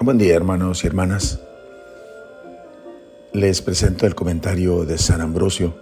[0.00, 1.40] Buen día hermanos y hermanas.
[3.34, 5.76] Les presento el comentario de San Ambrosio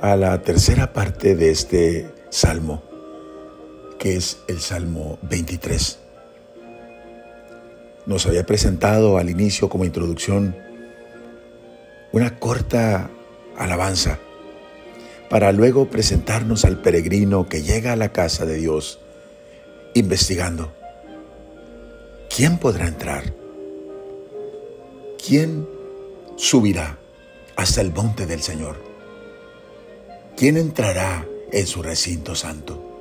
[0.00, 2.84] a la tercera parte de este salmo,
[3.98, 6.03] que es el Salmo 23.
[8.06, 10.56] Nos había presentado al inicio como introducción
[12.12, 13.10] una corta
[13.56, 14.18] alabanza
[15.30, 19.00] para luego presentarnos al peregrino que llega a la casa de Dios
[19.94, 20.72] investigando
[22.34, 23.32] ¿quién podrá entrar?
[25.26, 25.66] ¿Quién
[26.36, 26.98] subirá
[27.56, 28.76] hasta el monte del Señor?
[30.36, 32.93] ¿Quién entrará en su recinto santo?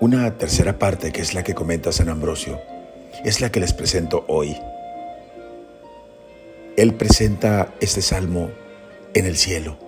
[0.00, 2.60] Una tercera parte, que es la que comenta San Ambrosio,
[3.24, 4.56] es la que les presento hoy.
[6.76, 8.50] Él presenta este salmo
[9.14, 9.78] en el cielo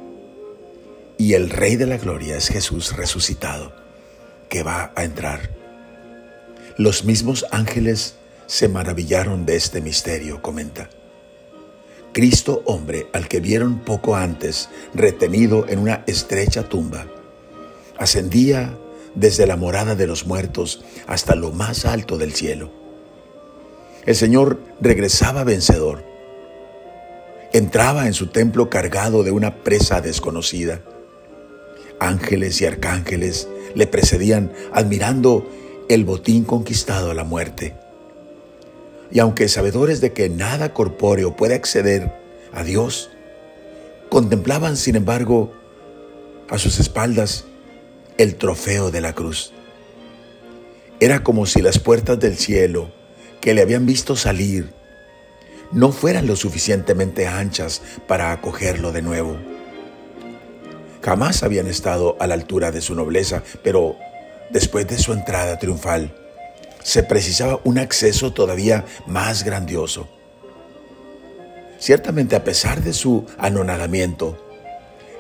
[1.17, 3.73] y el Rey de la Gloria es Jesús resucitado,
[4.49, 5.63] que va a entrar
[6.79, 8.15] los mismos ángeles
[8.47, 10.89] se maravillaron de este misterio, comenta.
[12.13, 17.07] Cristo hombre al que vieron poco antes retenido en una estrecha tumba,
[17.99, 18.77] ascendía
[19.15, 22.71] desde la morada de los muertos hasta lo más alto del cielo.
[24.05, 26.05] El Señor regresaba vencedor.
[27.53, 30.81] Entraba en su templo cargado de una presa desconocida.
[32.01, 35.47] Ángeles y arcángeles le precedían admirando
[35.89, 37.75] el botín conquistado a la muerte.
[39.13, 42.13] Y aunque sabedores de que nada corpóreo puede acceder
[42.53, 43.11] a Dios,
[44.09, 45.53] contemplaban sin embargo
[46.49, 47.45] a sus espaldas
[48.19, 49.53] el trofeo de la cruz.
[51.01, 52.93] Era como si las puertas del cielo
[53.41, 54.73] que le habían visto salir
[55.73, 59.37] no fueran lo suficientemente anchas para acogerlo de nuevo.
[61.03, 63.97] Jamás habían estado a la altura de su nobleza, pero
[64.51, 66.15] después de su entrada triunfal,
[66.83, 70.09] se precisaba un acceso todavía más grandioso.
[71.79, 74.39] Ciertamente a pesar de su anonadamiento,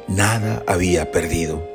[0.07, 1.72] nada había perdido.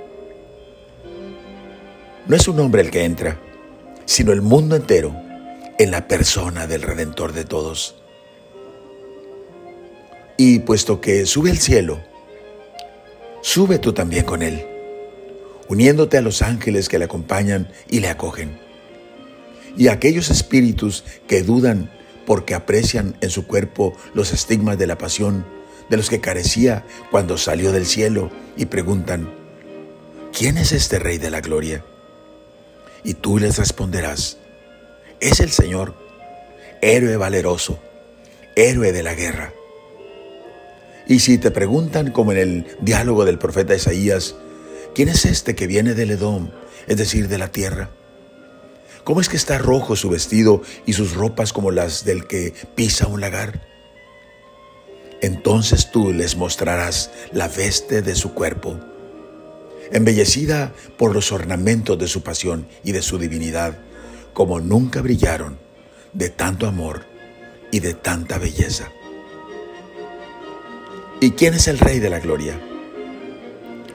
[2.28, 3.40] No es un hombre el que entra,
[4.06, 5.16] sino el mundo entero
[5.80, 7.96] en la persona del Redentor de todos.
[10.38, 12.00] Y puesto que sube al cielo,
[13.42, 14.66] sube tú también con él
[15.68, 18.60] uniéndote a los ángeles que le acompañan y le acogen.
[19.76, 21.92] Y a aquellos espíritus que dudan
[22.26, 25.46] porque aprecian en su cuerpo los estigmas de la pasión
[25.90, 29.30] de los que carecía cuando salió del cielo y preguntan,
[30.38, 31.84] ¿quién es este Rey de la Gloria?
[33.08, 34.38] Y tú les responderás,
[35.20, 35.96] es el Señor,
[36.82, 37.80] héroe valeroso,
[38.56, 39.52] héroe de la guerra.
[41.08, 44.36] Y si te preguntan, como en el diálogo del profeta Isaías,
[44.98, 46.50] ¿Quién es este que viene del Edom,
[46.88, 47.92] es decir, de la tierra?
[49.04, 53.06] ¿Cómo es que está rojo su vestido y sus ropas como las del que pisa
[53.06, 53.62] un lagar?
[55.22, 58.80] Entonces tú les mostrarás la veste de su cuerpo,
[59.92, 63.80] embellecida por los ornamentos de su pasión y de su divinidad,
[64.34, 65.58] como nunca brillaron
[66.14, 67.06] de tanto amor
[67.72, 68.92] y de tanta belleza.
[71.20, 72.60] ¿Y quién es el Rey de la Gloria?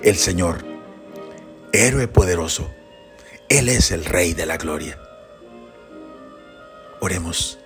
[0.02, 0.72] El Señor
[1.72, 2.70] héroe poderoso.
[3.48, 4.98] Él es el Rey de la Gloria.
[7.00, 7.58] Oremos.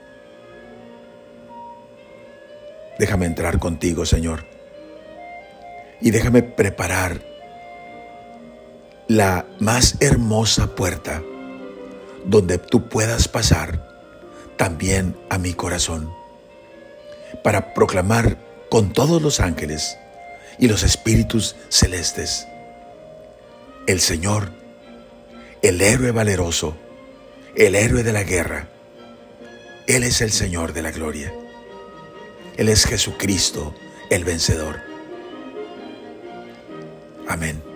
[2.98, 4.46] Déjame entrar contigo, Señor.
[6.00, 7.35] Y déjame preparar
[9.08, 11.22] la más hermosa puerta
[12.24, 13.86] donde tú puedas pasar
[14.56, 16.12] también a mi corazón
[17.44, 19.96] para proclamar con todos los ángeles
[20.58, 22.48] y los espíritus celestes
[23.86, 24.50] el Señor,
[25.62, 26.76] el héroe valeroso,
[27.54, 28.68] el héroe de la guerra.
[29.86, 31.32] Él es el Señor de la gloria.
[32.56, 33.74] Él es Jesucristo,
[34.10, 34.80] el vencedor.
[37.28, 37.75] Amén.